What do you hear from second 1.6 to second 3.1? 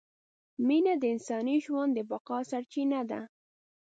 ژوند د بقاء سرچینه